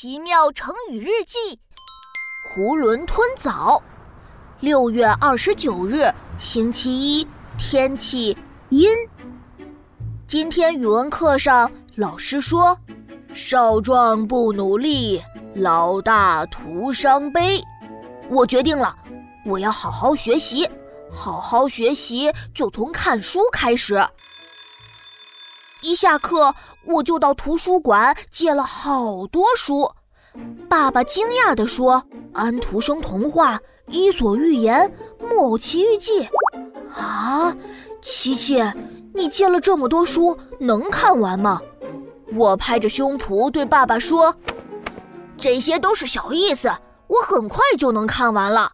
[0.00, 1.58] 奇妙成语日记：
[2.54, 3.82] 囫囵吞枣。
[4.60, 7.26] 六月二十九日，星期一，
[7.58, 8.38] 天气
[8.68, 8.88] 阴。
[10.24, 12.78] 今天语文课上，老师说
[13.34, 15.20] ：“少壮不努力，
[15.56, 17.60] 老大徒伤悲。”
[18.30, 18.96] 我决定了，
[19.44, 20.64] 我要好好学习。
[21.10, 23.96] 好好学习就从看书开始。
[25.82, 26.54] 一下课，
[26.84, 29.90] 我就到图书馆借了好多书。
[30.68, 32.02] 爸爸惊讶地说
[32.34, 34.92] ：“安徒生童话、《伊索寓言》、
[35.28, 36.28] 《木偶奇遇记》
[37.00, 37.56] 啊，
[38.02, 38.62] 琪琪，
[39.14, 41.60] 你借了这么多书，能看完吗？”
[42.34, 44.34] 我拍着胸脯对爸爸说
[45.38, 46.70] ：“这些都是小意思，
[47.06, 48.72] 我很快就能看完了。”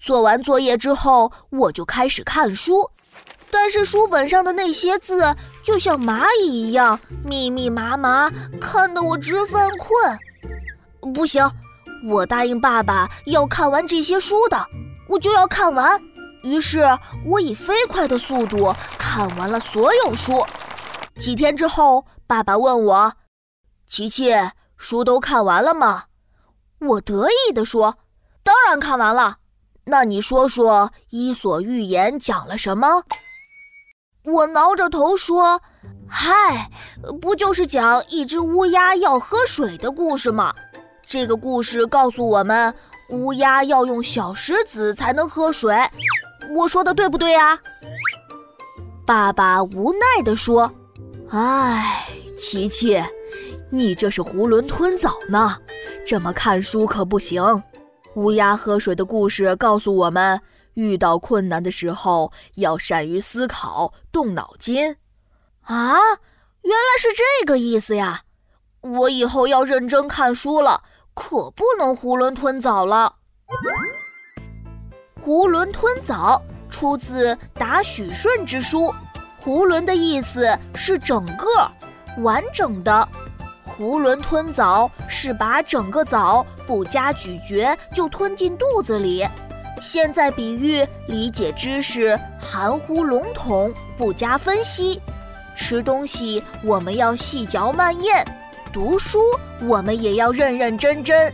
[0.00, 2.90] 做完作业之后，我就开始看书。
[3.54, 8.28] 但是书本上的那些字就像蚂蚁一样密密麻麻，
[8.60, 11.14] 看得我直犯困。
[11.14, 11.48] 不行，
[12.08, 14.66] 我答应爸爸要看完这些书的，
[15.08, 16.02] 我就要看完。
[16.42, 16.82] 于是，
[17.24, 20.44] 我以飞快的速度看完了所有书。
[21.20, 23.12] 几天之后，爸爸问我
[23.86, 24.34] ：“琪琪，
[24.76, 26.06] 书都看完了吗？”
[26.80, 27.98] 我得意地说
[28.42, 29.36] ：“当然看完了。”
[29.86, 33.04] 那你说说《伊索寓言》讲了什么？
[34.24, 35.60] 我挠着头说
[36.08, 36.70] ：“嗨，
[37.20, 40.54] 不就是讲一只乌鸦要喝水的故事吗？
[41.02, 42.74] 这个故事告诉我们，
[43.10, 45.76] 乌鸦要用小石子才能喝水。
[46.56, 47.58] 我说的对不对呀？”
[49.04, 50.72] 爸爸无奈地说
[51.28, 52.06] ：“哎，
[52.38, 53.04] 琪琪，
[53.70, 55.54] 你这是囫囵吞枣呢，
[56.06, 57.62] 这么看书可不行。
[58.14, 60.40] 乌鸦喝水的故事告诉我们。”
[60.74, 64.96] 遇到困难的时候，要善于思考，动脑筋。
[65.62, 65.96] 啊，
[66.62, 68.22] 原来是这个意思呀！
[68.80, 70.82] 我以后要认真看书了，
[71.14, 73.14] 可不能囫囵吞枣了。
[75.24, 78.92] 囫囵吞枣出自答许顺之书。
[79.42, 81.46] 囫囵的意思是整个、
[82.18, 83.08] 完整的。
[83.78, 89.26] 囫囵吞枣是把整个枣不加咀嚼就吞进肚子里。
[89.84, 94.98] 现在比喻理解知识含糊笼统，不加分析。
[95.54, 98.24] 吃东西我们要细嚼慢咽，
[98.72, 99.20] 读书
[99.60, 101.30] 我们也要认认真真。